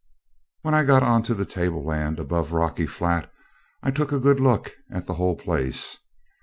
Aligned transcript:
When 0.63 0.73
I 0.73 0.83
got 0.83 1.03
on 1.03 1.21
to 1.21 1.35
the 1.35 1.45
tableland 1.45 2.17
above 2.19 2.53
Rocky 2.53 2.87
Flat 2.87 3.31
I 3.83 3.91
took 3.91 4.11
a 4.11 4.17
good 4.19 4.39
look 4.39 4.75
at 4.91 5.05
the 5.05 5.13
whole 5.13 5.35
place. 5.35 5.99